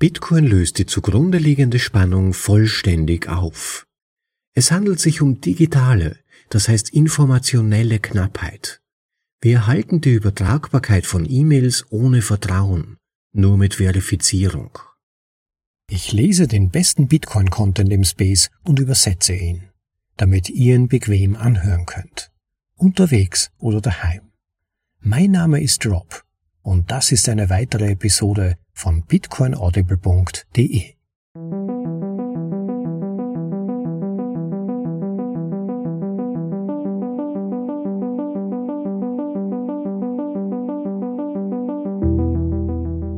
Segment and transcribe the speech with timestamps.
[0.00, 3.86] Bitcoin löst die zugrunde liegende Spannung vollständig auf.
[4.54, 6.16] Es handelt sich um digitale,
[6.48, 8.80] das heißt informationelle Knappheit.
[9.42, 12.96] Wir erhalten die Übertragbarkeit von E-Mails ohne Vertrauen,
[13.34, 14.70] nur mit Verifizierung.
[15.90, 19.64] Ich lese den besten Bitcoin-Content im Space und übersetze ihn,
[20.16, 22.32] damit ihr ihn bequem anhören könnt.
[22.74, 24.32] Unterwegs oder daheim.
[25.00, 26.24] Mein Name ist Rob
[26.62, 30.94] und das ist eine weitere Episode von bitcoinaudible.de.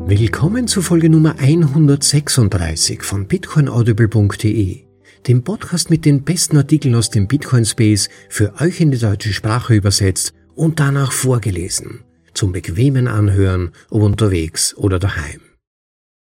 [0.04, 4.80] Willkommen zu Folge Nummer 136 von bitcoinaudible.de,
[5.28, 9.32] dem Podcast mit den besten Artikeln aus dem Bitcoin Space für euch in die deutsche
[9.32, 12.00] Sprache übersetzt und danach vorgelesen,
[12.34, 15.51] zum bequemen Anhören, ob unterwegs oder daheim.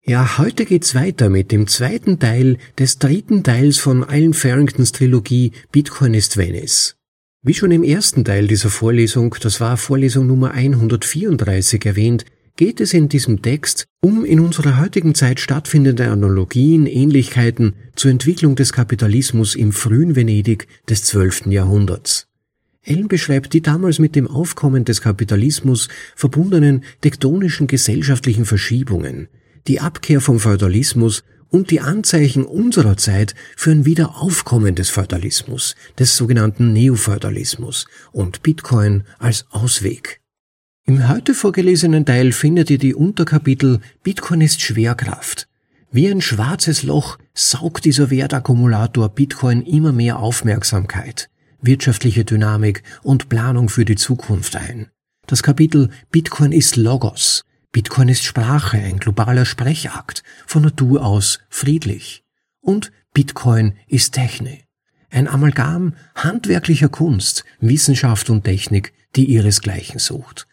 [0.05, 5.53] Ja, heute geht's weiter mit dem zweiten Teil des dritten Teils von Alan Farringtons Trilogie
[5.71, 6.97] Bitcoin ist Venice.
[7.41, 12.25] Wie schon im ersten Teil dieser Vorlesung, das war Vorlesung Nummer 134 erwähnt,
[12.57, 18.57] geht es in diesem Text um in unserer heutigen Zeit stattfindende Analogien, Ähnlichkeiten zur Entwicklung
[18.57, 21.45] des Kapitalismus im frühen Venedig des 12.
[21.45, 22.27] Jahrhunderts.
[22.81, 29.29] Ellen beschreibt die damals mit dem Aufkommen des Kapitalismus verbundenen tektonischen gesellschaftlichen Verschiebungen,
[29.67, 36.17] die Abkehr vom Feudalismus und die Anzeichen unserer Zeit für ein Wiederaufkommen des Feudalismus, des
[36.17, 40.19] sogenannten Neofeudalismus und Bitcoin als Ausweg.
[40.85, 45.47] Im heute vorgelesenen Teil findet ihr die Unterkapitel Bitcoin ist Schwerkraft.
[45.91, 51.29] Wie ein schwarzes Loch saugt dieser Wertakkumulator Bitcoin immer mehr Aufmerksamkeit,
[51.61, 54.89] wirtschaftliche Dynamik und Planung für die Zukunft ein.
[55.27, 57.43] Das Kapitel Bitcoin ist Logos.
[57.73, 62.23] Bitcoin ist Sprache, ein globaler Sprechakt, von Natur aus friedlich.
[62.61, 64.65] Und Bitcoin ist Technik.
[65.09, 70.47] Ein Amalgam handwerklicher Kunst, Wissenschaft und Technik, die ihresgleichen sucht.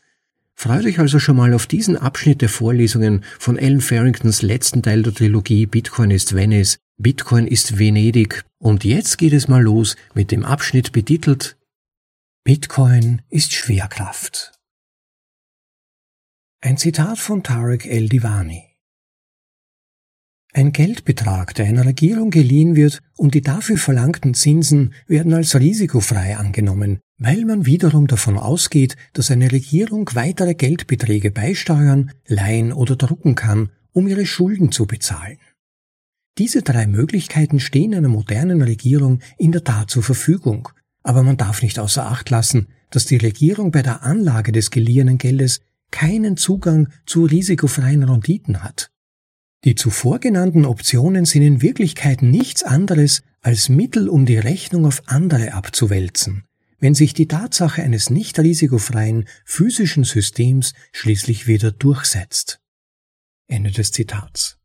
[0.55, 5.03] Freut euch also schon mal auf diesen Abschnitt der Vorlesungen von Alan Farringtons letzten Teil
[5.03, 10.31] der Trilogie Bitcoin ist Venice, Bitcoin ist Venedig und jetzt geht es mal los mit
[10.31, 11.59] dem Abschnitt betitelt
[12.45, 14.60] Bitcoin ist Schwerkraft.
[16.63, 18.71] Ein Zitat von Tarek El-Divani
[20.53, 26.37] ein Geldbetrag, der einer Regierung geliehen wird und die dafür verlangten Zinsen werden als risikofrei
[26.37, 33.37] angenommen, weil man wiederum davon ausgeht, dass eine Regierung weitere Geldbeträge beisteuern, leihen oder drucken
[33.37, 35.39] kann, um ihre Schulden zu bezahlen.
[36.37, 40.69] Diese drei Möglichkeiten stehen einer modernen Regierung in der Tat zur Verfügung,
[41.05, 45.17] aber man darf nicht außer Acht lassen, dass die Regierung bei der Anlage des geliehenen
[45.17, 45.61] Geldes
[45.91, 48.91] keinen Zugang zu risikofreien Renditen hat.
[49.65, 55.03] Die zuvor genannten Optionen sind in Wirklichkeit nichts anderes als Mittel, um die Rechnung auf
[55.07, 56.45] andere abzuwälzen,
[56.79, 62.61] wenn sich die Tatsache eines nicht risikofreien physischen Systems schließlich wieder durchsetzt.
[63.49, 64.59] Ende des Zitats.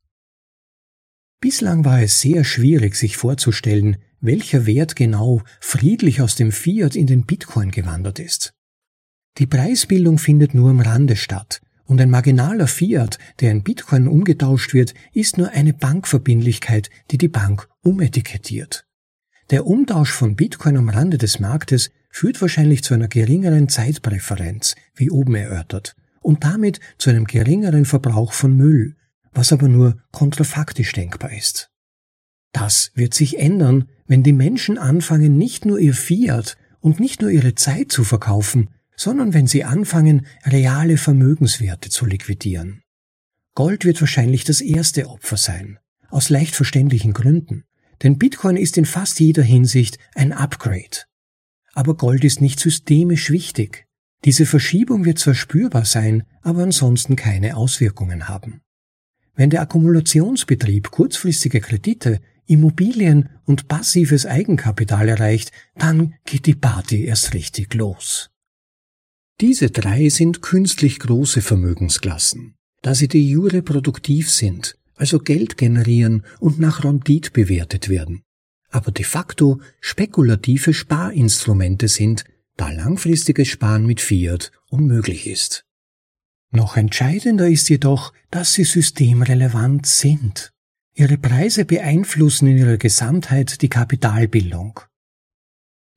[1.42, 7.06] Bislang war es sehr schwierig, sich vorzustellen, welcher Wert genau friedlich aus dem Fiat in
[7.06, 8.54] den Bitcoin gewandert ist.
[9.38, 14.73] Die Preisbildung findet nur am Rande statt, und ein marginaler Fiat, der in Bitcoin umgetauscht
[14.73, 18.88] wird, ist nur eine Bankverbindlichkeit, die die Bank umetikettiert.
[19.51, 25.12] Der Umtausch von Bitcoin am Rande des Marktes führt wahrscheinlich zu einer geringeren Zeitpräferenz, wie
[25.12, 28.95] oben erörtert, und damit zu einem geringeren Verbrauch von Müll,
[29.34, 31.69] was aber nur kontrafaktisch denkbar ist.
[32.53, 37.29] Das wird sich ändern, wenn die Menschen anfangen, nicht nur ihr Fiat und nicht nur
[37.29, 42.81] ihre Zeit zu verkaufen, sondern wenn sie anfangen, reale Vermögenswerte zu liquidieren.
[43.56, 45.79] Gold wird wahrscheinlich das erste Opfer sein,
[46.09, 47.63] aus leicht verständlichen Gründen,
[48.03, 51.03] denn Bitcoin ist in fast jeder Hinsicht ein Upgrade.
[51.73, 53.85] Aber Gold ist nicht systemisch wichtig.
[54.23, 58.62] Diese Verschiebung wird zwar spürbar sein, aber ansonsten keine Auswirkungen haben.
[59.35, 67.33] Wenn der Akkumulationsbetrieb kurzfristige Kredite, Immobilien und passives Eigenkapital erreicht, dann geht die Party erst
[67.33, 68.30] richtig los.
[69.41, 76.23] Diese drei sind künstlich große Vermögensklassen, da sie de jure produktiv sind, also Geld generieren
[76.39, 78.23] und nach Rendite bewertet werden,
[78.69, 82.23] aber de facto spekulative Sparinstrumente sind,
[82.55, 85.65] da langfristiges Sparen mit Fiat unmöglich ist.
[86.51, 90.51] Noch entscheidender ist jedoch, dass sie systemrelevant sind.
[90.93, 94.79] Ihre Preise beeinflussen in ihrer Gesamtheit die Kapitalbildung.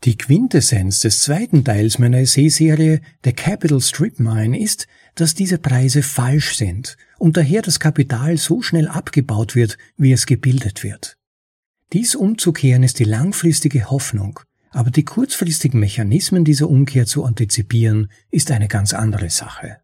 [0.04, 4.86] Die Quintessenz des zweiten Teils meiner Essayserie The Capital Strip Mine ist,
[5.16, 10.26] dass diese Preise falsch sind und daher das Kapital so schnell abgebaut wird, wie es
[10.26, 11.16] gebildet wird.
[11.92, 14.38] Dies umzukehren ist die langfristige Hoffnung,
[14.70, 19.78] aber die kurzfristigen Mechanismen dieser Umkehr zu antizipieren, ist eine ganz andere Sache.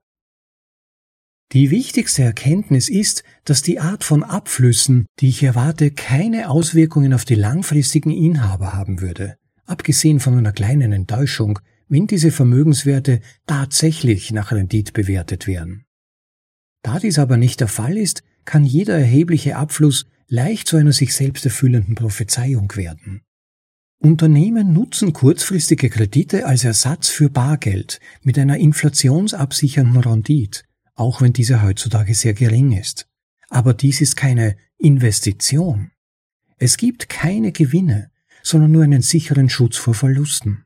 [1.51, 7.25] Die wichtigste Erkenntnis ist, dass die Art von Abflüssen, die ich erwarte, keine Auswirkungen auf
[7.25, 11.59] die langfristigen Inhaber haben würde abgesehen von einer kleinen Enttäuschung,
[11.89, 15.85] wenn diese Vermögenswerte tatsächlich nach Rendit bewertet werden.
[16.83, 21.15] Da dies aber nicht der Fall ist, kann jeder erhebliche Abfluss leicht zu einer sich
[21.15, 23.23] selbst erfüllenden Prophezeiung werden.
[23.99, 30.63] Unternehmen nutzen kurzfristige Kredite als Ersatz für Bargeld mit einer inflationsabsichernden Rendite,
[30.95, 33.07] auch wenn diese heutzutage sehr gering ist.
[33.49, 35.91] Aber dies ist keine Investition.
[36.59, 38.11] Es gibt keine Gewinne,
[38.45, 40.65] sondern nur einen sicheren Schutz vor Verlusten.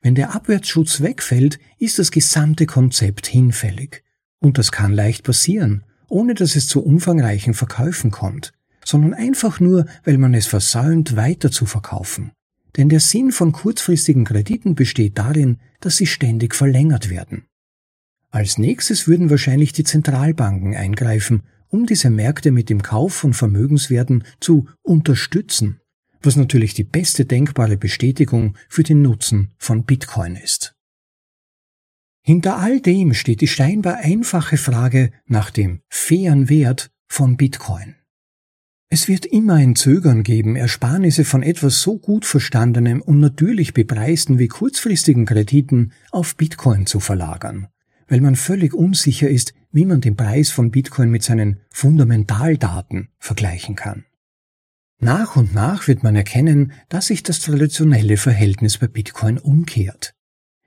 [0.00, 4.02] Wenn der Abwärtsschutz wegfällt, ist das gesamte Konzept hinfällig.
[4.38, 8.52] Und das kann leicht passieren, ohne dass es zu umfangreichen Verkäufen kommt,
[8.82, 12.32] sondern einfach nur, weil man es versäumt, weiter zu verkaufen.
[12.76, 17.44] Denn der Sinn von kurzfristigen Krediten besteht darin, dass sie ständig verlängert werden.
[18.30, 24.24] Als nächstes würden wahrscheinlich die Zentralbanken eingreifen, um diese Märkte mit dem Kauf von Vermögenswerten
[24.38, 25.79] zu unterstützen
[26.22, 30.74] was natürlich die beste denkbare Bestätigung für den Nutzen von Bitcoin ist.
[32.22, 37.96] Hinter all dem steht die scheinbar einfache Frage nach dem fairen Wert von Bitcoin.
[38.92, 44.38] Es wird immer ein Zögern geben, Ersparnisse von etwas so gut verstandenem und natürlich bepreisten
[44.40, 47.68] wie kurzfristigen Krediten auf Bitcoin zu verlagern,
[48.08, 53.76] weil man völlig unsicher ist, wie man den Preis von Bitcoin mit seinen Fundamentaldaten vergleichen
[53.76, 54.04] kann.
[55.02, 60.14] Nach und nach wird man erkennen, dass sich das traditionelle Verhältnis bei Bitcoin umkehrt.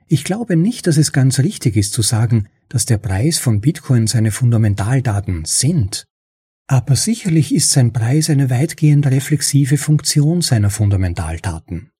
[0.07, 4.07] Ich glaube nicht, dass es ganz richtig ist zu sagen, dass der Preis von Bitcoin
[4.07, 6.05] seine Fundamentaldaten sind.
[6.67, 11.91] Aber sicherlich ist sein Preis eine weitgehend reflexive Funktion seiner Fundamentaldaten.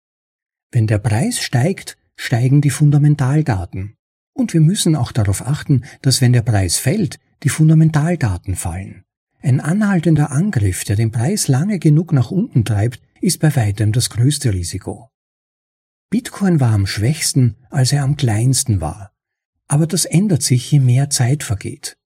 [0.71, 3.95] Wenn der Preis steigt, steigen die Fundamentaldaten.
[4.33, 9.02] Und wir müssen auch darauf achten, dass wenn der Preis fällt, die Fundamentaldaten fallen.
[9.43, 14.09] Ein anhaltender Angriff, der den Preis lange genug nach unten treibt, ist bei weitem das
[14.09, 15.09] größte Risiko.
[16.09, 19.11] Bitcoin war am schwächsten, als er am kleinsten war.
[19.67, 21.97] Aber das ändert sich, je mehr Zeit vergeht.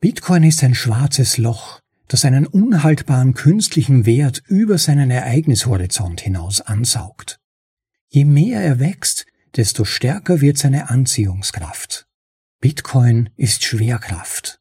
[0.00, 7.38] Bitcoin ist ein schwarzes Loch, das einen unhaltbaren künstlichen Wert über seinen Ereignishorizont hinaus ansaugt.
[8.08, 9.24] Je mehr er wächst,
[9.56, 12.06] desto stärker wird seine Anziehungskraft.
[12.60, 14.59] Bitcoin ist Schwerkraft.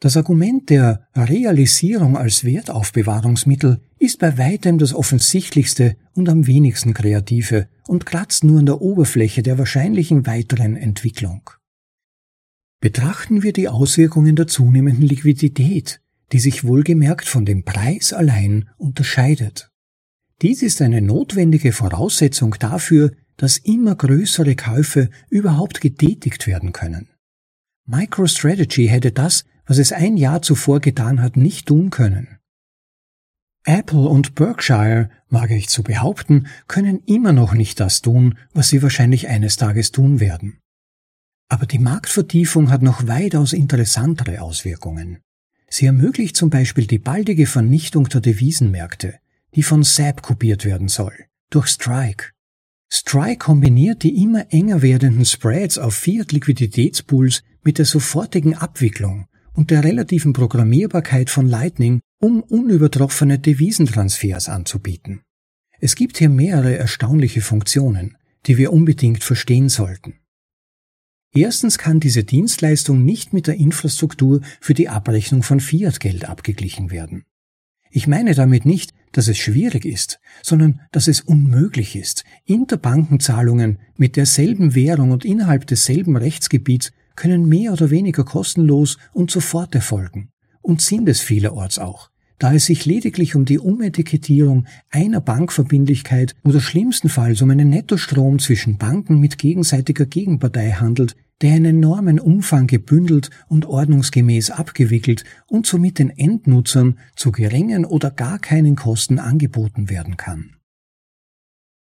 [0.00, 7.68] Das Argument der Realisierung als Wertaufbewahrungsmittel ist bei weitem das offensichtlichste und am wenigsten kreative
[7.88, 11.50] und kratzt nur an der Oberfläche der wahrscheinlichen weiteren Entwicklung.
[12.80, 16.00] Betrachten wir die Auswirkungen der zunehmenden Liquidität,
[16.30, 19.72] die sich wohlgemerkt von dem Preis allein unterscheidet.
[20.42, 27.08] Dies ist eine notwendige Voraussetzung dafür, dass immer größere Käufe überhaupt getätigt werden können.
[27.86, 32.38] MicroStrategy hätte das was es ein Jahr zuvor getan hat, nicht tun können.
[33.64, 38.82] Apple und Berkshire, wage ich zu behaupten, können immer noch nicht das tun, was sie
[38.82, 40.58] wahrscheinlich eines Tages tun werden.
[41.50, 45.18] Aber die Marktvertiefung hat noch weitaus interessantere Auswirkungen.
[45.68, 49.18] Sie ermöglicht zum Beispiel die baldige Vernichtung der Devisenmärkte,
[49.54, 51.12] die von SAP kopiert werden soll,
[51.50, 52.30] durch Strike.
[52.90, 59.27] Strike kombiniert die immer enger werdenden Spreads auf Fiat-Liquiditätspools mit der sofortigen Abwicklung
[59.58, 65.22] und der relativen Programmierbarkeit von Lightning, um unübertroffene Devisentransfers anzubieten.
[65.80, 70.14] Es gibt hier mehrere erstaunliche Funktionen, die wir unbedingt verstehen sollten.
[71.34, 77.24] Erstens kann diese Dienstleistung nicht mit der Infrastruktur für die Abrechnung von Fiat-Geld abgeglichen werden.
[77.90, 84.14] Ich meine damit nicht, dass es schwierig ist, sondern dass es unmöglich ist, Interbankenzahlungen mit
[84.14, 90.30] derselben Währung und innerhalb desselben Rechtsgebiets können mehr oder weniger kostenlos und sofort erfolgen
[90.62, 96.60] und sind es vielerorts auch, da es sich lediglich um die Umetikettierung einer Bankverbindlichkeit oder
[96.60, 103.30] schlimmstenfalls um einen Nettostrom zwischen Banken mit gegenseitiger Gegenpartei handelt, der in enormen Umfang gebündelt
[103.48, 110.16] und ordnungsgemäß abgewickelt und somit den Endnutzern zu geringen oder gar keinen Kosten angeboten werden
[110.16, 110.57] kann.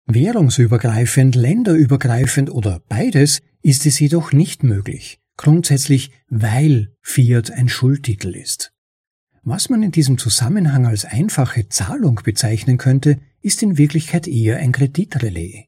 [0.09, 8.71] Währungsübergreifend, länderübergreifend oder beides ist es jedoch nicht möglich, grundsätzlich weil Fiat ein Schuldtitel ist.
[9.43, 14.71] Was man in diesem Zusammenhang als einfache Zahlung bezeichnen könnte, ist in Wirklichkeit eher ein
[14.71, 15.65] Kreditrelais.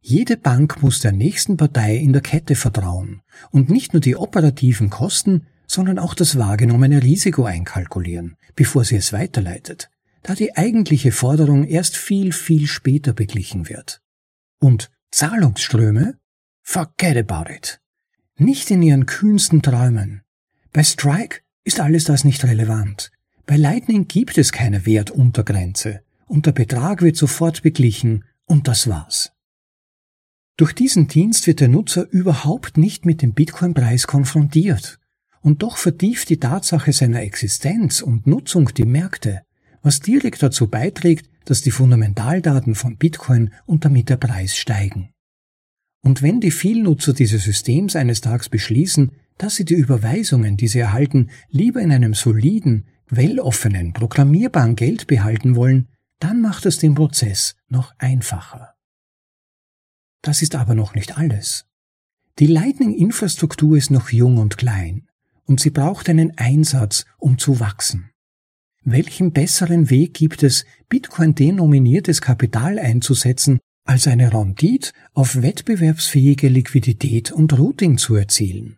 [0.00, 4.90] Jede Bank muss der nächsten Partei in der Kette vertrauen und nicht nur die operativen
[4.90, 9.90] Kosten, sondern auch das wahrgenommene Risiko einkalkulieren, bevor sie es weiterleitet,
[10.26, 14.02] da die eigentliche Forderung erst viel, viel später beglichen wird.
[14.58, 16.18] Und Zahlungsströme?
[16.62, 17.80] Forget about it.
[18.36, 20.22] Nicht in ihren kühnsten Träumen.
[20.72, 23.12] Bei Strike ist alles das nicht relevant.
[23.46, 29.30] Bei Lightning gibt es keine Wertuntergrenze und der Betrag wird sofort beglichen und das war's.
[30.56, 34.98] Durch diesen Dienst wird der Nutzer überhaupt nicht mit dem Bitcoin-Preis konfrontiert.
[35.40, 39.42] Und doch vertieft die Tatsache seiner Existenz und Nutzung die Märkte,
[39.86, 45.12] was direkt dazu beiträgt, dass die Fundamentaldaten von Bitcoin und damit der Preis steigen.
[46.02, 50.80] Und wenn die Vielnutzer dieses Systems eines Tages beschließen, dass sie die Überweisungen, die sie
[50.80, 55.86] erhalten, lieber in einem soliden, welloffenen, programmierbaren Geld behalten wollen,
[56.18, 58.74] dann macht es den Prozess noch einfacher.
[60.20, 61.64] Das ist aber noch nicht alles.
[62.40, 65.06] Die Lightning-Infrastruktur ist noch jung und klein
[65.44, 68.10] und sie braucht einen Einsatz, um zu wachsen.
[68.88, 77.58] Welchen besseren Weg gibt es, Bitcoin-denominiertes Kapital einzusetzen, als eine Rendite auf wettbewerbsfähige Liquidität und
[77.58, 78.76] Routing zu erzielen?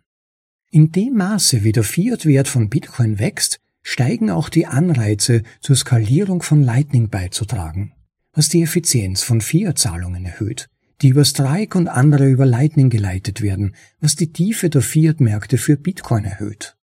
[0.71, 6.41] In dem Maße, wie der Fiat-Wert von Bitcoin wächst, steigen auch die Anreize zur Skalierung
[6.41, 7.93] von Lightning beizutragen,
[8.33, 10.69] was die Effizienz von Fiat-Zahlungen erhöht,
[11.03, 15.77] die über Strike und andere über Lightning geleitet werden, was die Tiefe der Fiat-Märkte für
[15.77, 16.78] Bitcoin erhöht.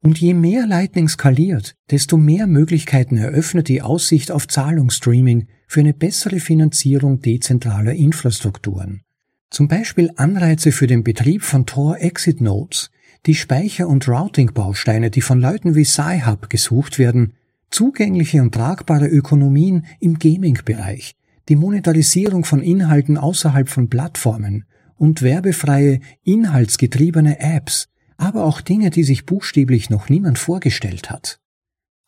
[0.00, 5.92] Und je mehr Lightning skaliert, desto mehr Möglichkeiten eröffnet die Aussicht auf Zahlungsstreaming für eine
[5.92, 9.02] bessere Finanzierung dezentraler Infrastrukturen.
[9.50, 12.90] Zum Beispiel Anreize für den Betrieb von Tor-Exit-Nodes,
[13.26, 17.34] die Speicher- und Routing-Bausteine, die von Leuten wie Sci-Hub gesucht werden,
[17.70, 21.16] zugängliche und tragbare Ökonomien im Gaming-Bereich,
[21.48, 24.64] die Monetarisierung von Inhalten außerhalb von Plattformen
[24.96, 27.88] und werbefreie, inhaltsgetriebene Apps,
[28.18, 31.40] aber auch Dinge, die sich buchstäblich noch niemand vorgestellt hat.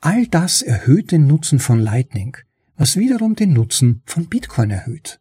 [0.00, 2.36] All das erhöht den Nutzen von Lightning,
[2.76, 5.20] was wiederum den Nutzen von Bitcoin erhöht.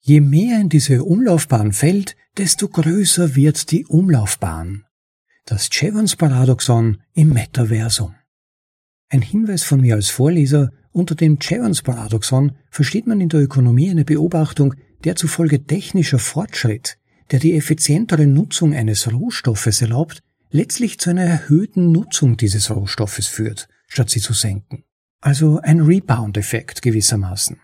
[0.00, 4.84] Je mehr in diese Umlaufbahn fällt, desto größer wird die Umlaufbahn.
[5.46, 8.14] Das Jevons-Paradoxon im Metaversum.
[9.08, 14.04] Ein Hinweis von mir als Vorleser, unter dem Jevons-Paradoxon versteht man in der Ökonomie eine
[14.04, 16.98] Beobachtung, der zufolge technischer Fortschritt,
[17.30, 23.68] der die effizientere Nutzung eines Rohstoffes erlaubt, letztlich zu einer erhöhten Nutzung dieses Rohstoffes führt,
[23.88, 24.84] statt sie zu senken.
[25.20, 27.58] Also ein Rebound-Effekt gewissermaßen.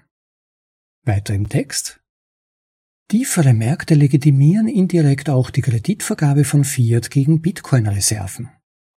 [1.04, 2.00] Weiter im Text.
[3.09, 8.49] Tiefere Märkte legitimieren indirekt auch die Kreditvergabe von Fiat gegen Bitcoin-Reserven.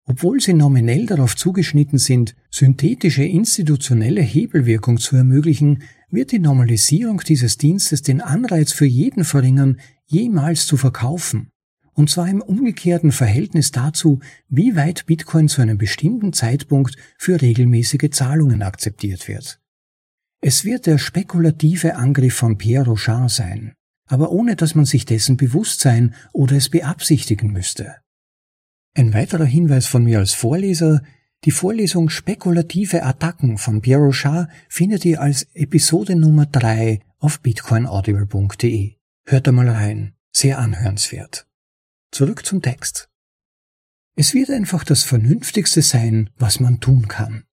[0.08, 7.58] Obwohl sie nominell darauf zugeschnitten sind, synthetische institutionelle Hebelwirkung zu ermöglichen, wird die Normalisierung dieses
[7.58, 11.52] Dienstes den Anreiz für jeden verringern, jemals zu verkaufen.
[11.94, 14.20] Und zwar im umgekehrten Verhältnis dazu,
[14.50, 19.62] wie weit Bitcoin zu einem bestimmten Zeitpunkt für regelmäßige Zahlungen akzeptiert wird.
[20.42, 23.74] Es wird der spekulative Angriff von Pierre Rochard sein,
[24.08, 27.96] aber ohne dass man sich dessen bewusst sein oder es beabsichtigen müsste.
[28.94, 31.02] Ein weiterer Hinweis von mir als Vorleser,
[31.46, 38.96] die Vorlesung Spekulative Attacken von Pierre Rochard findet ihr als Episode Nummer 3 auf bitcoinaudible.de.
[39.28, 41.48] Hört da mal rein, sehr anhörenswert.
[42.12, 43.10] Zurück zum Text.
[44.16, 47.44] Es wird einfach das Vernünftigste sein, was man tun kann.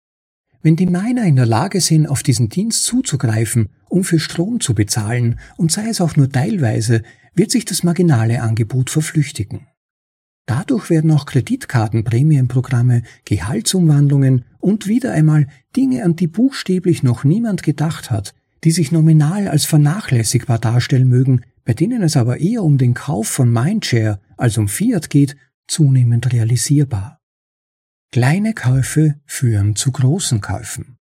[0.61, 4.75] Wenn die Miner in der Lage sind, auf diesen Dienst zuzugreifen, um für Strom zu
[4.75, 7.03] bezahlen, und sei es auch nur teilweise,
[7.35, 9.67] wird sich das marginale Angebot verflüchtigen.
[10.45, 18.11] Dadurch werden auch Kreditkartenprämienprogramme, Gehaltsumwandlungen und wieder einmal Dinge, an die buchstäblich noch niemand gedacht
[18.11, 22.95] hat, die sich nominal als vernachlässigbar darstellen mögen, bei denen es aber eher um den
[22.95, 27.21] Kauf von Mindshare als um Fiat geht, zunehmend realisierbar.
[28.11, 30.99] Kleine Käufe führen zu großen Käufen.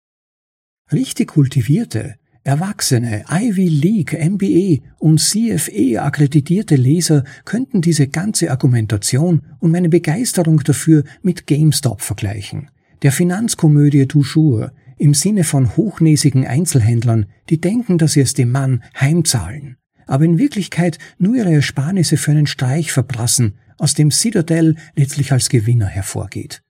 [0.92, 9.70] Richtig kultivierte, Erwachsene, Ivy League, MBA und CFE akkreditierte Leser könnten diese ganze Argumentation und
[9.70, 12.70] meine Begeisterung dafür mit GameStop vergleichen,
[13.02, 18.82] der Finanzkomödie Toujours, im Sinne von hochnäsigen Einzelhändlern, die denken, dass sie es dem Mann
[18.98, 19.76] heimzahlen,
[20.08, 25.48] aber in Wirklichkeit nur ihre Ersparnisse für einen Streich verprassen, aus dem Citadel letztlich als
[25.48, 26.62] Gewinner hervorgeht.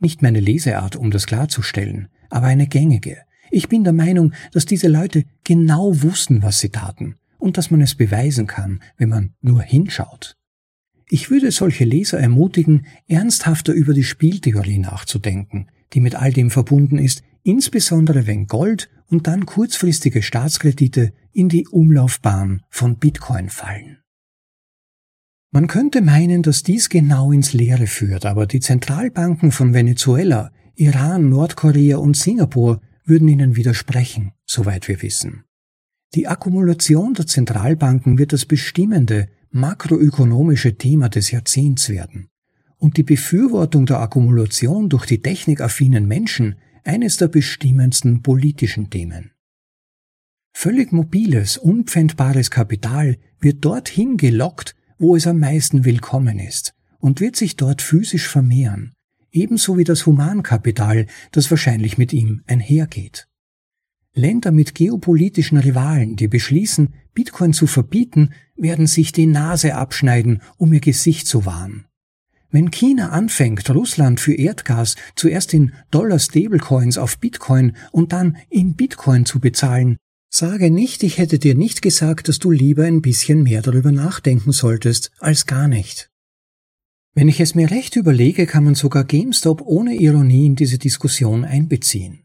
[0.00, 3.18] Nicht meine Leseart, um das klarzustellen, aber eine gängige,
[3.50, 7.80] ich bin der Meinung, dass diese Leute genau wussten, was sie taten und dass man
[7.80, 10.36] es beweisen kann, wenn man nur hinschaut.
[11.08, 16.98] ich würde solche Leser ermutigen, ernsthafter über die Spieltheorie nachzudenken, die mit all dem verbunden
[16.98, 23.98] ist, insbesondere wenn Gold und dann kurzfristige Staatskredite in die Umlaufbahn von Bitcoin fallen.
[25.52, 31.28] Man könnte meinen, dass dies genau ins Leere führt, aber die Zentralbanken von Venezuela, Iran,
[31.28, 35.44] Nordkorea und Singapur würden ihnen widersprechen, soweit wir wissen.
[36.14, 42.28] Die Akkumulation der Zentralbanken wird das bestimmende makroökonomische Thema des Jahrzehnts werden
[42.78, 49.32] und die Befürwortung der Akkumulation durch die technikaffinen Menschen eines der bestimmendsten politischen Themen.
[50.52, 57.36] Völlig mobiles, unpfändbares Kapital wird dorthin gelockt, wo es am meisten willkommen ist und wird
[57.36, 58.94] sich dort physisch vermehren,
[59.30, 63.28] ebenso wie das Humankapital, das wahrscheinlich mit ihm einhergeht.
[64.14, 70.72] Länder mit geopolitischen Rivalen, die beschließen, Bitcoin zu verbieten, werden sich die Nase abschneiden, um
[70.72, 71.85] ihr Gesicht zu wahren.
[72.56, 79.26] Wenn China anfängt, Russland für Erdgas zuerst in Dollar-Stablecoins auf Bitcoin und dann in Bitcoin
[79.26, 79.98] zu bezahlen,
[80.30, 84.52] sage nicht, ich hätte dir nicht gesagt, dass du lieber ein bisschen mehr darüber nachdenken
[84.52, 86.08] solltest, als gar nicht.
[87.14, 91.44] Wenn ich es mir recht überlege, kann man sogar GameStop ohne Ironie in diese Diskussion
[91.44, 92.24] einbeziehen.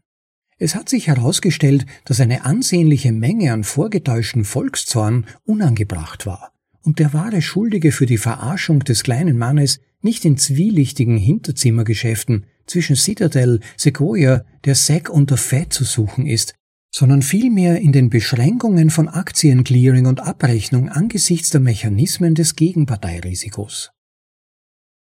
[0.56, 7.12] Es hat sich herausgestellt, dass eine ansehnliche Menge an vorgetäuschten Volkszorn unangebracht war und der
[7.12, 14.44] wahre Schuldige für die Verarschung des kleinen Mannes nicht in zwielichtigen Hinterzimmergeschäften zwischen Citadel, Sequoia,
[14.64, 16.54] der SEC und der Fed zu suchen ist,
[16.94, 23.90] sondern vielmehr in den Beschränkungen von Aktienclearing und Abrechnung angesichts der Mechanismen des Gegenparteirisikos.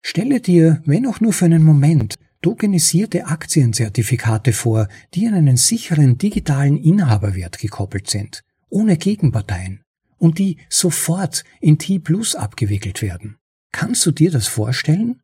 [0.03, 6.17] Stelle dir, wenn auch nur für einen Moment, tokenisierte Aktienzertifikate vor, die an einen sicheren
[6.17, 9.81] digitalen Inhaberwert gekoppelt sind, ohne Gegenparteien,
[10.17, 13.37] und die sofort in T-Plus abgewickelt werden.
[13.75, 15.21] Kannst du dir das vorstellen?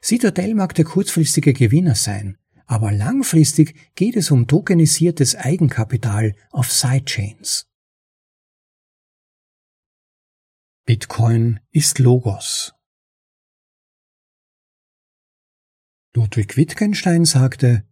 [0.00, 7.66] Citadel mag der kurzfristige Gewinner sein, aber langfristig geht es um tokenisiertes Eigenkapital auf Sidechains.
[10.86, 12.72] Bitcoin ist Logos.
[16.14, 17.84] Ludwig Wittgenstein sagte,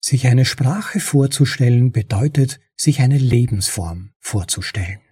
[0.00, 5.11] sich eine Sprache vorzustellen bedeutet, sich eine Lebensform vorzustellen.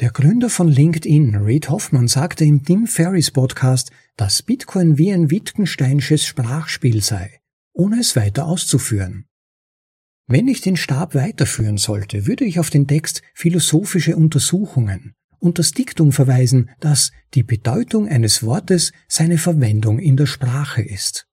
[0.00, 5.30] Der Gründer von LinkedIn, Reid Hoffman, sagte im Tim Ferriss Podcast, dass Bitcoin wie ein
[5.30, 7.40] Wittgensteinsches Sprachspiel sei,
[7.72, 9.26] ohne es weiter auszuführen.
[10.26, 15.70] Wenn ich den Stab weiterführen sollte, würde ich auf den Text philosophische Untersuchungen und das
[15.70, 21.28] Diktum verweisen, dass die Bedeutung eines Wortes seine Verwendung in der Sprache ist.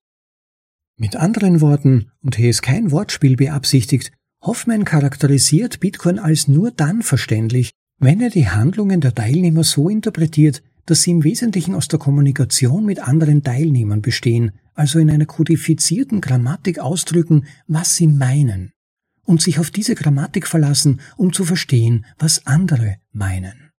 [0.97, 4.11] Mit anderen Worten, und hier ist kein Wortspiel beabsichtigt,
[4.43, 7.71] Hoffmann charakterisiert Bitcoin als nur dann verständlich,
[8.01, 12.83] wenn er die Handlungen der Teilnehmer so interpretiert, dass sie im Wesentlichen aus der Kommunikation
[12.83, 18.71] mit anderen Teilnehmern bestehen, also in einer kodifizierten Grammatik ausdrücken, was sie meinen,
[19.23, 23.69] und sich auf diese Grammatik verlassen, um zu verstehen, was andere meinen.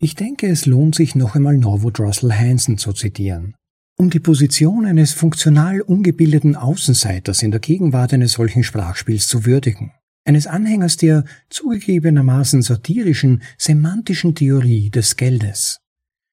[0.00, 3.56] Ich denke, es lohnt sich noch einmal Norwood Russell Hansen zu zitieren.
[3.96, 9.90] Um die Position eines funktional ungebildeten Außenseiters in der Gegenwart eines solchen Sprachspiels zu würdigen,
[10.28, 15.80] eines Anhängers der zugegebenermaßen satirischen semantischen Theorie des Geldes.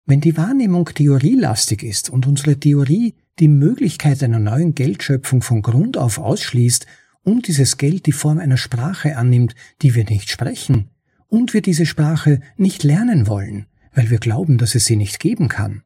[0.06, 5.96] Wenn die Wahrnehmung theorielastig ist und unsere Theorie die Möglichkeit einer neuen Geldschöpfung von Grund
[5.98, 6.86] auf ausschließt
[7.24, 10.90] und dieses Geld die Form einer Sprache annimmt, die wir nicht sprechen,
[11.30, 15.48] und wir diese Sprache nicht lernen wollen, weil wir glauben, dass es sie nicht geben
[15.48, 15.84] kann,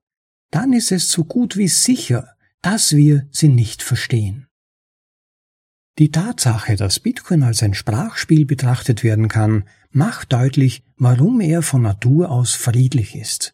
[0.50, 2.30] dann ist es so gut wie sicher,
[2.64, 4.49] dass wir sie nicht verstehen.
[6.00, 11.82] Die Tatsache, dass Bitcoin als ein Sprachspiel betrachtet werden kann, macht deutlich, warum er von
[11.82, 13.54] Natur aus friedlich ist.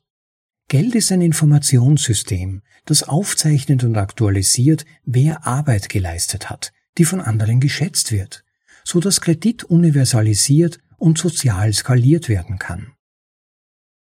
[0.67, 7.59] Geld ist ein Informationssystem, das aufzeichnet und aktualisiert, wer Arbeit geleistet hat, die von anderen
[7.59, 8.43] geschätzt wird,
[8.83, 12.94] so dass Kredit universalisiert und sozial skaliert werden kann.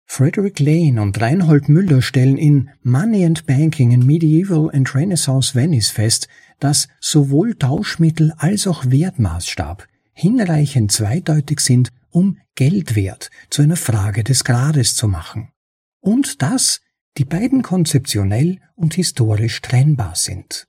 [0.05, 5.89] Frederick Lane und Reinhold Müller stellen in Money and Banking in Medieval and Renaissance Venice
[5.89, 6.27] fest,
[6.59, 14.43] dass sowohl Tauschmittel als auch Wertmaßstab hinreichend zweideutig sind, um Geldwert zu einer Frage des
[14.43, 15.49] Grades zu machen.
[15.99, 16.81] Und dass
[17.17, 20.67] die beiden konzeptionell und historisch trennbar sind.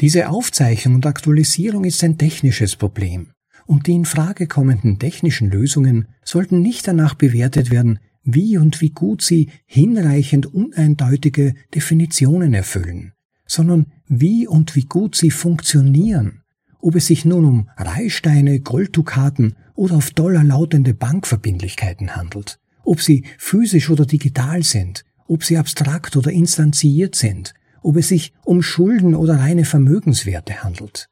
[0.00, 3.32] Diese Aufzeichnung und Aktualisierung ist ein technisches Problem
[3.66, 8.90] und die in Frage kommenden technischen Lösungen sollten nicht danach bewertet werden, wie und wie
[8.90, 13.12] gut sie hinreichend uneindeutige Definitionen erfüllen,
[13.46, 16.42] sondern wie und wie gut sie funktionieren,
[16.80, 23.24] ob es sich nun um Reihsteine, Golddukaten oder auf Dollar lautende Bankverbindlichkeiten handelt, ob sie
[23.38, 29.14] physisch oder digital sind, ob sie abstrakt oder instanziert sind, ob es sich um Schulden
[29.14, 31.08] oder reine Vermögenswerte handelt.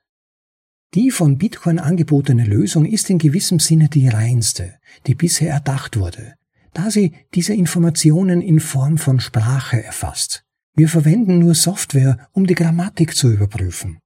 [0.94, 4.74] Die von Bitcoin angebotene Lösung ist in gewissem Sinne die reinste,
[5.06, 6.34] die bisher erdacht wurde,
[6.72, 10.44] da sie diese Informationen in Form von Sprache erfasst.
[10.74, 13.98] Wir verwenden nur Software, um die Grammatik zu überprüfen.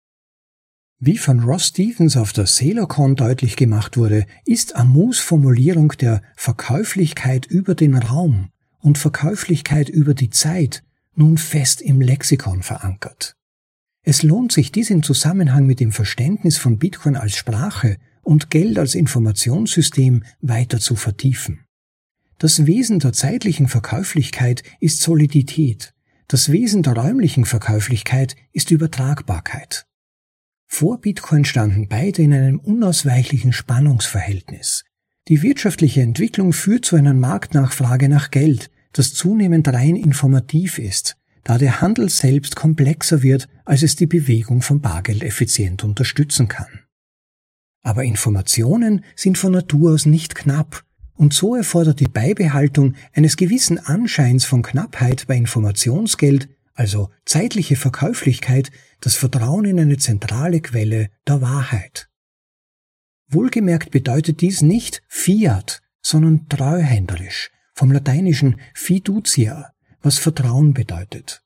[0.98, 7.46] Wie von Ross Stevens auf der SailorCon deutlich gemacht wurde, ist Amus Formulierung der Verkäuflichkeit
[7.46, 8.48] über den Raum
[8.78, 10.82] und Verkäuflichkeit über die Zeit
[11.14, 13.36] nun fest im Lexikon verankert.
[14.02, 18.78] Es lohnt sich, dies im Zusammenhang mit dem Verständnis von Bitcoin als Sprache und Geld
[18.78, 21.60] als Informationssystem weiter zu vertiefen.
[22.44, 25.94] Das Wesen der zeitlichen Verkäuflichkeit ist Solidität,
[26.28, 29.86] das Wesen der räumlichen Verkäuflichkeit ist Übertragbarkeit.
[30.66, 34.84] Vor Bitcoin standen beide in einem unausweichlichen Spannungsverhältnis.
[35.28, 41.56] Die wirtschaftliche Entwicklung führt zu einer Marktnachfrage nach Geld, das zunehmend rein informativ ist, da
[41.56, 46.80] der Handel selbst komplexer wird, als es die Bewegung von Bargeld effizient unterstützen kann.
[47.80, 50.84] Aber Informationen sind von Natur aus nicht knapp,
[51.16, 58.70] und so erfordert die Beibehaltung eines gewissen Anscheins von Knappheit bei Informationsgeld, also zeitliche Verkäuflichkeit,
[59.00, 62.08] das Vertrauen in eine zentrale Quelle der Wahrheit.
[63.28, 69.72] Wohlgemerkt bedeutet dies nicht Fiat, sondern treuhänderisch, vom lateinischen fiducia,
[70.02, 71.42] was Vertrauen bedeutet.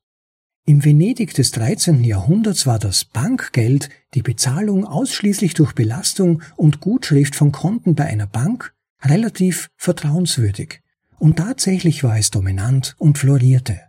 [0.66, 2.04] Im Venedig des 13.
[2.04, 8.26] Jahrhunderts war das Bankgeld die Bezahlung ausschließlich durch Belastung und Gutschrift von Konten bei einer
[8.26, 10.80] Bank relativ vertrauenswürdig,
[11.18, 13.80] und tatsächlich war es dominant und florierte.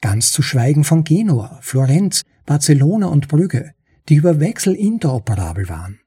[0.00, 3.72] Ganz zu schweigen von Genua, Florenz, Barcelona und Brügge,
[4.08, 6.00] die über Wechsel interoperabel waren.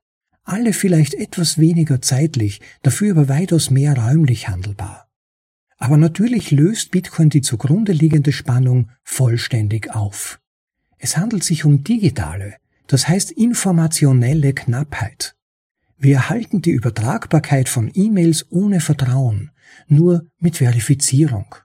[0.44, 5.08] Alle vielleicht etwas weniger zeitlich, dafür aber weitaus mehr räumlich handelbar.
[5.78, 10.40] Aber natürlich löst Bitcoin die zugrunde liegende Spannung vollständig auf.
[10.98, 12.56] Es handelt sich um digitale,
[12.88, 15.36] das heißt informationelle Knappheit.
[16.02, 19.52] Wir erhalten die Übertragbarkeit von E-Mails ohne Vertrauen,
[19.88, 21.56] nur mit Verifizierung.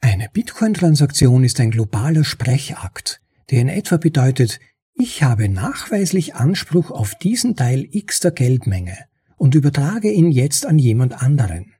[0.00, 3.20] Eine Bitcoin-Transaktion ist ein globaler Sprechakt,
[3.50, 4.58] der in etwa bedeutet,
[4.94, 8.96] ich habe nachweislich Anspruch auf diesen Teil X der Geldmenge
[9.36, 11.74] und übertrage ihn jetzt an jemand anderen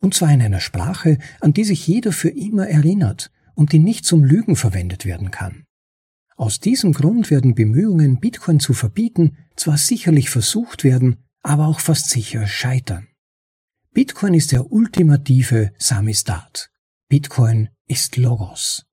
[0.00, 4.04] und zwar in einer Sprache, an die sich jeder für immer erinnert und die nicht
[4.04, 5.64] zum Lügen verwendet werden kann.
[6.38, 12.10] Aus diesem Grund werden Bemühungen, Bitcoin zu verbieten, zwar sicherlich versucht werden, aber auch fast
[12.10, 13.08] sicher scheitern.
[13.92, 16.70] Bitcoin ist der ultimative Samistat.
[17.08, 18.86] Bitcoin ist Logos.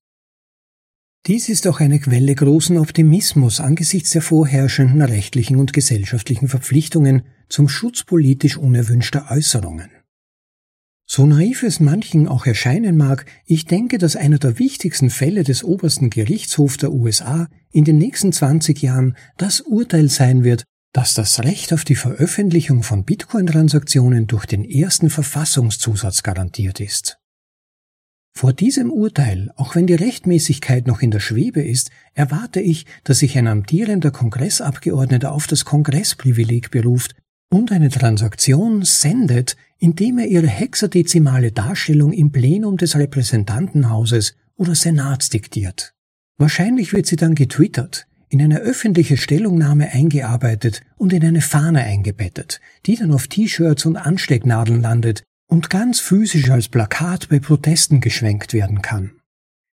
[1.27, 7.69] Dies ist auch eine Quelle großen Optimismus angesichts der vorherrschenden rechtlichen und gesellschaftlichen Verpflichtungen zum
[7.69, 9.91] Schutz politisch unerwünschter Äußerungen.
[11.07, 15.63] So naiv es manchen auch erscheinen mag, ich denke, dass einer der wichtigsten Fälle des
[15.63, 20.63] obersten Gerichtshofs der USA in den nächsten 20 Jahren das Urteil sein wird,
[20.93, 27.17] dass das Recht auf die Veröffentlichung von Bitcoin-Transaktionen durch den ersten Verfassungszusatz garantiert ist.
[28.37, 33.19] Vor diesem Urteil, auch wenn die Rechtmäßigkeit noch in der Schwebe ist, erwarte ich, dass
[33.19, 37.15] sich ein amtierender Kongressabgeordneter auf das Kongressprivileg beruft,
[37.55, 45.29] und eine Transaktion sendet, indem er ihre hexadezimale Darstellung im Plenum des Repräsentantenhauses oder Senats
[45.29, 45.93] diktiert.
[46.37, 52.59] Wahrscheinlich wird sie dann getwittert, in eine öffentliche Stellungnahme eingearbeitet und in eine Fahne eingebettet,
[52.87, 58.51] die dann auf T-Shirts und Anstecknadeln landet und ganz physisch als Plakat bei Protesten geschwenkt
[58.51, 59.11] werden kann.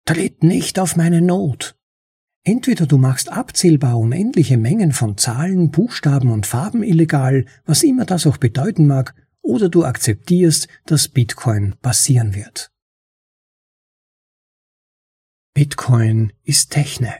[0.05, 1.75] Tritt nicht auf meine Not.
[2.47, 8.25] Entweder du machst abzählbar unendliche Mengen von Zahlen, Buchstaben und Farben illegal, was immer das
[8.25, 12.71] auch bedeuten mag, oder du akzeptierst, dass Bitcoin passieren wird.
[15.55, 17.15] Bitcoin ist Techne.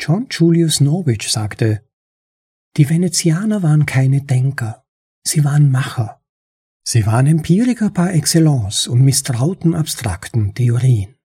[0.00, 1.86] John Julius Norwich sagte,
[2.78, 4.86] die Venezianer waren keine Denker,
[5.22, 6.22] sie waren Macher.
[6.82, 11.17] Sie waren Empiriker par excellence und misstrauten abstrakten Theorien.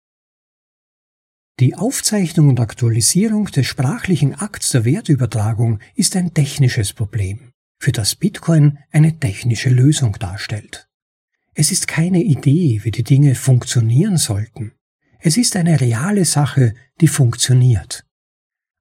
[1.59, 8.15] Die Aufzeichnung und Aktualisierung des sprachlichen Akts der Wertübertragung ist ein technisches Problem, für das
[8.15, 10.89] Bitcoin eine technische Lösung darstellt.
[11.53, 14.71] Es ist keine Idee, wie die Dinge funktionieren sollten.
[15.19, 18.03] Es ist eine reale Sache, die funktioniert.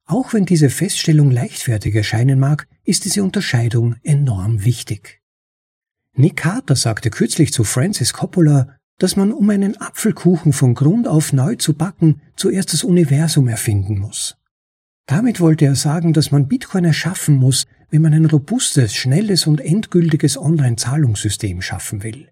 [0.06, 5.20] Auch wenn diese Feststellung leichtfertig erscheinen mag, ist diese Unterscheidung enorm wichtig.
[6.14, 11.32] Nick Carter sagte kürzlich zu Francis Coppola, dass man, um einen Apfelkuchen von Grund auf
[11.32, 14.36] neu zu backen, zuerst das Universum erfinden muss.
[15.06, 19.60] Damit wollte er sagen, dass man Bitcoin erschaffen muss, wenn man ein robustes, schnelles und
[19.60, 22.30] endgültiges Online-Zahlungssystem schaffen will.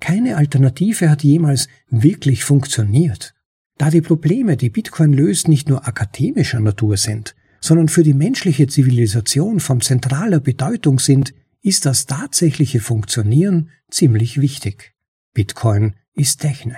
[0.00, 3.34] Keine Alternative hat jemals wirklich funktioniert.
[3.76, 8.66] Da die Probleme, die Bitcoin löst, nicht nur akademischer Natur sind, sondern für die menschliche
[8.66, 14.94] Zivilisation von zentraler Bedeutung sind, ist das tatsächliche Funktionieren ziemlich wichtig.
[15.34, 16.76] Bitcoin ist Techne.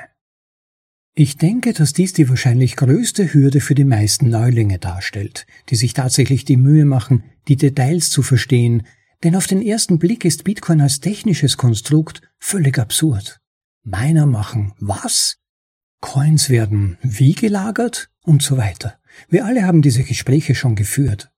[1.14, 5.92] Ich denke, dass dies die wahrscheinlich größte Hürde für die meisten Neulinge darstellt, die sich
[5.92, 8.86] tatsächlich die Mühe machen, die Details zu verstehen,
[9.22, 13.40] denn auf den ersten Blick ist Bitcoin als technisches Konstrukt völlig absurd.
[13.82, 15.38] Miner machen was?
[16.00, 18.10] Coins werden wie gelagert?
[18.22, 18.98] Und so weiter.
[19.28, 21.30] Wir alle haben diese Gespräche schon geführt.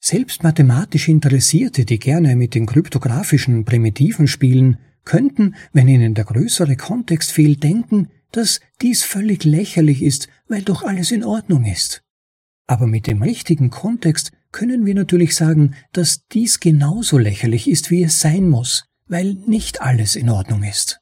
[0.00, 6.76] Selbst mathematisch Interessierte, die gerne mit den kryptografischen Primitiven spielen, könnten, wenn ihnen der größere
[6.76, 12.02] Kontext fehlt, denken, dass dies völlig lächerlich ist, weil doch alles in Ordnung ist.
[12.66, 18.02] Aber mit dem richtigen Kontext können wir natürlich sagen, dass dies genauso lächerlich ist, wie
[18.02, 21.00] es sein muss, weil nicht alles in Ordnung ist.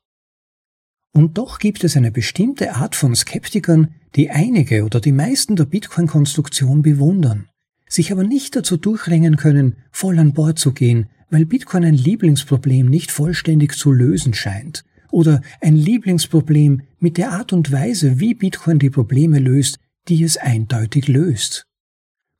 [1.12, 5.64] Und doch gibt es eine bestimmte Art von Skeptikern, die einige oder die meisten der
[5.64, 7.48] Bitcoin-Konstruktion bewundern,
[7.88, 12.88] sich aber nicht dazu durchringen können, voll an Bord zu gehen, weil Bitcoin ein Lieblingsproblem
[12.88, 18.78] nicht vollständig zu lösen scheint oder ein Lieblingsproblem mit der Art und Weise, wie Bitcoin
[18.78, 21.66] die Probleme löst, die es eindeutig löst.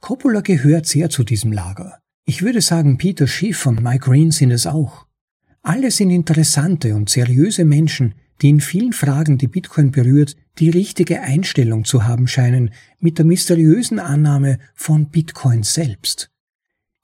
[0.00, 1.98] Coppola gehört sehr zu diesem Lager.
[2.24, 5.08] Ich würde sagen, Peter Schiff und Mike Green sind es auch.
[5.62, 11.20] Alle sind interessante und seriöse Menschen, die in vielen Fragen, die Bitcoin berührt, die richtige
[11.20, 16.30] Einstellung zu haben scheinen, mit der mysteriösen Annahme von Bitcoin selbst.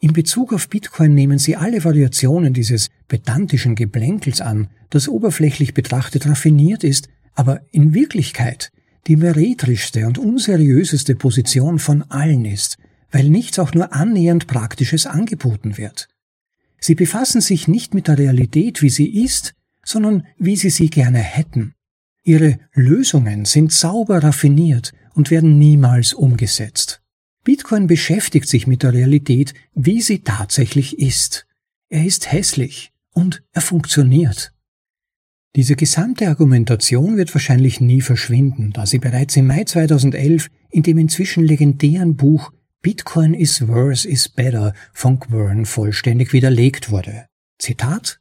[0.02, 6.26] In Bezug auf Bitcoin nehmen sie alle Variationen dieses pedantischen Geblänkels an, das oberflächlich betrachtet
[6.26, 8.72] raffiniert ist, aber in Wirklichkeit
[9.06, 12.78] die meretrischste und unseriöseste Position von allen ist,
[13.10, 16.08] weil nichts auch nur annähernd Praktisches angeboten wird.
[16.78, 21.18] Sie befassen sich nicht mit der Realität, wie sie ist, sondern wie sie sie gerne
[21.18, 21.74] hätten.
[22.22, 27.02] Ihre Lösungen sind sauber raffiniert und werden niemals umgesetzt.
[27.44, 31.46] Bitcoin beschäftigt sich mit der Realität, wie sie tatsächlich ist.
[31.88, 34.52] Er ist hässlich und er funktioniert.
[35.56, 40.98] Diese gesamte Argumentation wird wahrscheinlich nie verschwinden, da sie bereits im Mai 2011 in dem
[40.98, 47.26] inzwischen legendären Buch Bitcoin is worse is better von Gwern vollständig widerlegt wurde.
[47.58, 48.20] Zitat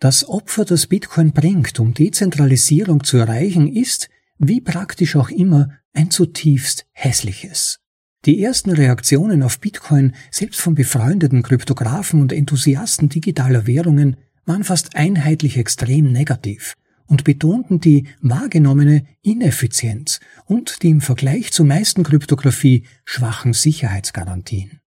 [0.00, 6.10] Das Opfer, das Bitcoin bringt, um Dezentralisierung zu erreichen, ist, wie praktisch auch immer, ein
[6.10, 7.80] zutiefst hässliches.
[8.24, 14.96] Die ersten Reaktionen auf Bitcoin, selbst von befreundeten Kryptografen und Enthusiasten digitaler Währungen, waren fast
[14.96, 16.74] einheitlich extrem negativ
[17.06, 24.80] und betonten die wahrgenommene Ineffizienz und die im Vergleich zur meisten Kryptographie schwachen Sicherheitsgarantien.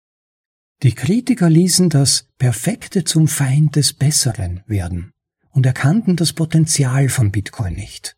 [0.84, 5.12] Die Kritiker ließen das Perfekte zum Feind des Besseren werden
[5.52, 8.16] und erkannten das Potenzial von Bitcoin nicht.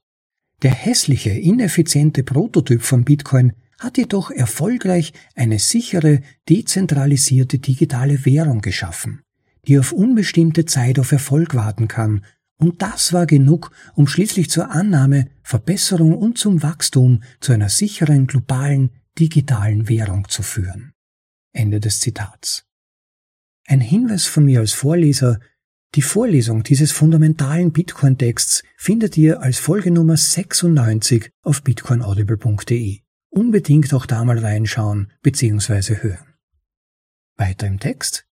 [0.61, 9.21] Der hässliche, ineffiziente Prototyp von Bitcoin hat jedoch erfolgreich eine sichere, dezentralisierte digitale Währung geschaffen,
[9.67, 12.25] die auf unbestimmte Zeit auf Erfolg warten kann,
[12.57, 18.27] und das war genug, um schließlich zur Annahme, Verbesserung und zum Wachstum zu einer sicheren
[18.27, 20.93] globalen digitalen Währung zu führen.
[21.51, 22.65] Ende des Zitats.
[23.67, 25.39] Ein Hinweis von mir als Vorleser,
[25.95, 33.01] die Vorlesung dieses fundamentalen Bitcoin-Texts findet ihr als Folge Nummer 96 auf bitcoinaudible.de.
[33.35, 35.95] Unbedingt auch da mal reinschauen bzw.
[36.03, 36.35] hören.
[37.35, 38.27] Weiter im Text.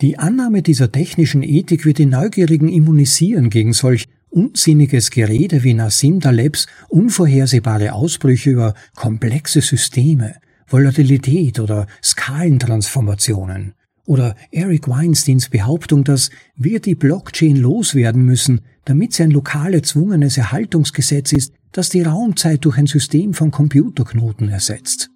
[0.00, 6.20] Die Annahme dieser technischen Ethik wird die Neugierigen immunisieren gegen solch unsinniges Gerede wie Nassim
[6.20, 13.74] Talebs unvorhersehbare Ausbrüche über komplexe Systeme, Volatilität oder Skalentransformationen.
[14.06, 20.38] Oder Eric Weinsteins Behauptung, dass wir die Blockchain loswerden müssen, damit sie ein lokal erzwungenes
[20.38, 25.10] Erhaltungsgesetz ist, das die Raumzeit durch ein System von Computerknoten ersetzt.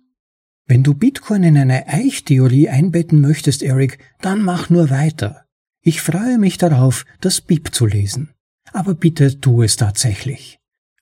[0.67, 5.45] Wenn du Bitcoin in eine Eichtheorie einbetten möchtest, Eric, dann mach nur weiter.
[5.83, 8.31] Ich freue mich darauf, das BIP zu lesen.
[8.73, 10.59] Aber bitte tu es tatsächlich.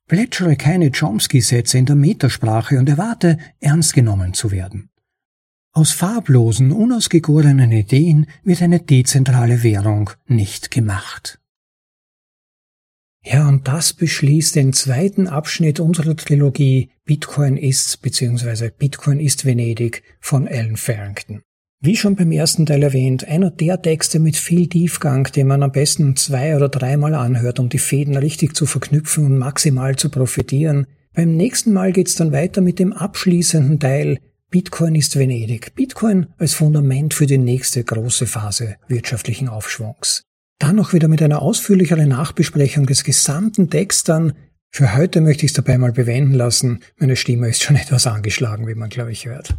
[0.09, 4.89] Plätschere keine Chomsky-Sätze in der Metasprache und erwarte, ernst genommen zu werden.
[5.73, 11.39] Aus farblosen, unausgegorenen Ideen wird eine dezentrale Währung nicht gemacht.
[13.25, 18.71] Ja, und das beschließt den zweiten Abschnitt unserer Trilogie Bitcoin ist bzw.
[18.71, 21.43] Bitcoin ist Venedig von Alan Farrington.
[21.83, 25.73] Wie schon beim ersten Teil erwähnt, einer der Texte mit viel Tiefgang, den man am
[25.73, 30.87] besten zwei oder dreimal anhört, um die Fäden richtig zu verknüpfen und maximal zu profitieren.
[31.15, 34.19] Beim nächsten Mal geht's dann weiter mit dem abschließenden Teil
[34.51, 35.75] Bitcoin ist Venedig.
[35.75, 40.25] Bitcoin als Fundament für die nächste große Phase wirtschaftlichen Aufschwungs.
[40.61, 44.35] Dann noch wieder mit einer ausführlicheren Nachbesprechung des gesamten Decks dann.
[44.70, 46.81] Für heute möchte ich es dabei mal bewenden lassen.
[46.99, 49.57] Meine Stimme ist schon etwas angeschlagen, wie man glaube ich hört.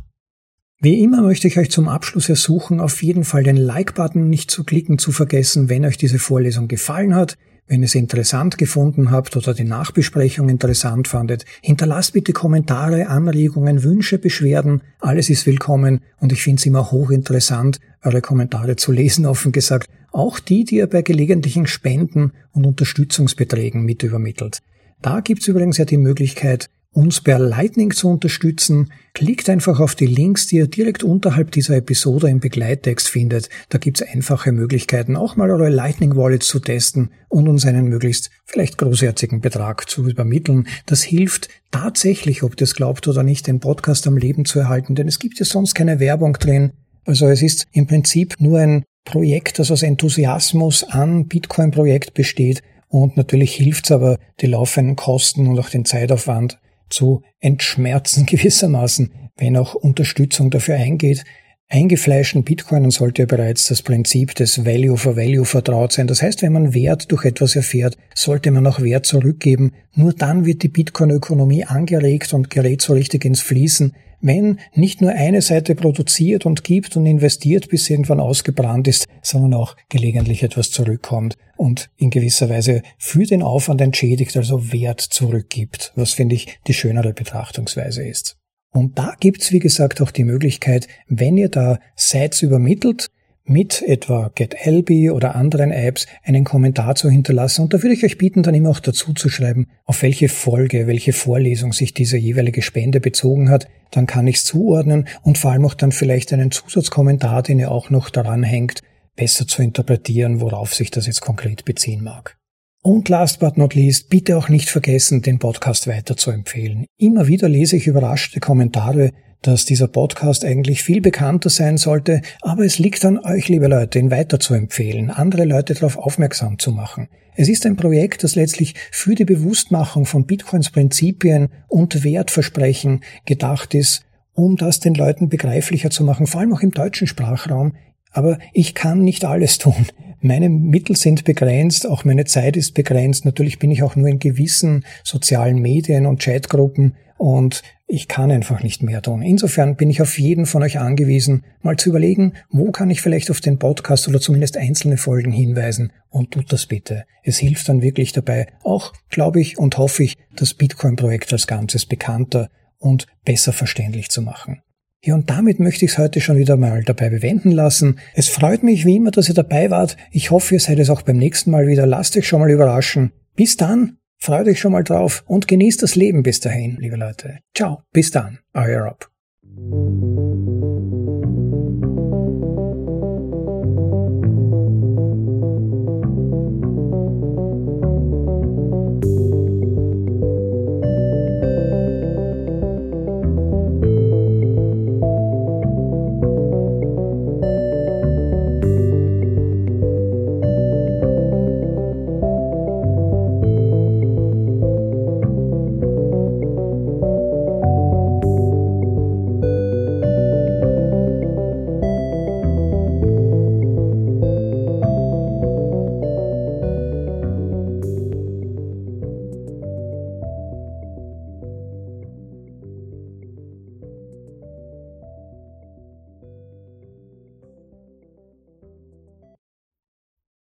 [0.80, 4.64] Wie immer möchte ich euch zum Abschluss ersuchen, auf jeden Fall den Like-Button nicht zu
[4.64, 7.36] klicken zu vergessen, wenn euch diese Vorlesung gefallen hat.
[7.68, 13.84] Wenn ihr es interessant gefunden habt oder die Nachbesprechung interessant fandet, hinterlasst bitte Kommentare, Anregungen,
[13.84, 14.82] Wünsche, Beschwerden.
[15.00, 19.88] Alles ist willkommen und ich finde es immer hochinteressant, eure Kommentare zu lesen, offen gesagt.
[20.12, 24.60] Auch die, die ihr bei gelegentlichen Spenden und Unterstützungsbeträgen mit übermittelt.
[25.02, 30.08] Da gibt's übrigens ja die Möglichkeit, uns per Lightning zu unterstützen, klickt einfach auf die
[30.08, 33.50] Links, die ihr direkt unterhalb dieser Episode im Begleittext findet.
[33.70, 38.30] Da gibt's einfache Möglichkeiten, auch mal eure Lightning Wallets zu testen und uns einen möglichst
[38.46, 40.68] vielleicht großherzigen Betrag zu übermitteln.
[40.86, 44.94] Das hilft tatsächlich, ob ihr es glaubt oder nicht, den Podcast am Leben zu erhalten,
[44.94, 46.74] denn es gibt ja sonst keine Werbung drin.
[47.06, 53.16] Also es ist im Prinzip nur ein Projekt, das aus Enthusiasmus an Bitcoin-Projekt besteht und
[53.16, 56.60] natürlich hilft's aber, die laufenden Kosten und auch den Zeitaufwand
[56.90, 61.24] zu entschmerzen gewissermaßen, wenn auch Unterstützung dafür eingeht.
[61.70, 66.06] Eingefleischten Bitcoinen sollte ja bereits das Prinzip des Value for Value vertraut sein.
[66.06, 69.72] Das heißt, wenn man Wert durch etwas erfährt, sollte man auch Wert zurückgeben.
[69.96, 75.12] Nur dann wird die Bitcoin-Ökonomie angeregt und gerät so richtig ins Fließen, wenn nicht nur
[75.12, 80.72] eine Seite produziert und gibt und investiert, bis irgendwann ausgebrannt ist, sondern auch gelegentlich etwas
[80.72, 86.60] zurückkommt und in gewisser Weise für den Aufwand entschädigt, also Wert zurückgibt, was finde ich
[86.68, 88.38] die schönere Betrachtungsweise ist.
[88.74, 93.10] Und da gibt's wie gesagt, auch die Möglichkeit, wenn ihr da Sites übermittelt,
[93.44, 97.64] mit etwa GetLB oder anderen Apps einen Kommentar zu hinterlassen.
[97.64, 100.88] Und da würde ich euch bieten, dann immer auch dazu zu schreiben, auf welche Folge,
[100.88, 103.68] welche Vorlesung sich diese jeweilige Spende bezogen hat.
[103.92, 107.72] Dann kann ich es zuordnen und vor allem auch dann vielleicht einen Zusatzkommentar, den ihr
[107.72, 108.82] auch noch daran hängt,
[109.16, 112.38] besser zu interpretieren, worauf sich das jetzt konkret beziehen mag.
[112.84, 116.88] Und last but not least, bitte auch nicht vergessen, den Podcast weiter zu empfehlen.
[116.98, 122.64] Immer wieder lese ich überraschte Kommentare, dass dieser Podcast eigentlich viel bekannter sein sollte, aber
[122.64, 126.72] es liegt an euch, liebe Leute, ihn weiter zu empfehlen, andere Leute darauf aufmerksam zu
[126.72, 127.08] machen.
[127.36, 133.74] Es ist ein Projekt, das letztlich für die Bewusstmachung von Bitcoins Prinzipien und Wertversprechen gedacht
[133.74, 137.74] ist, um das den Leuten begreiflicher zu machen, vor allem auch im deutschen Sprachraum.
[138.12, 139.88] Aber ich kann nicht alles tun.
[140.20, 143.26] Meine Mittel sind begrenzt, auch meine Zeit ist begrenzt.
[143.26, 148.64] Natürlich bin ich auch nur in gewissen sozialen Medien und Chatgruppen und ich kann einfach
[148.64, 149.22] nicht mehr tun.
[149.22, 153.30] Insofern bin ich auf jeden von euch angewiesen, mal zu überlegen, wo kann ich vielleicht
[153.30, 157.04] auf den Podcast oder zumindest einzelne Folgen hinweisen und tut das bitte.
[157.24, 161.86] Es hilft dann wirklich dabei, auch glaube ich und hoffe ich, das Bitcoin-Projekt als Ganzes
[161.86, 164.62] bekannter und besser verständlich zu machen.
[165.04, 168.00] Ja, und damit möchte ich es heute schon wieder mal dabei bewenden lassen.
[168.14, 169.98] Es freut mich wie immer, dass ihr dabei wart.
[170.12, 171.86] Ich hoffe, ihr seid es auch beim nächsten Mal wieder.
[171.86, 173.12] Lasst euch schon mal überraschen.
[173.36, 177.40] Bis dann, Freut euch schon mal drauf und genießt das Leben bis dahin, liebe Leute.
[177.56, 179.10] Ciao, bis dann, euer Rob.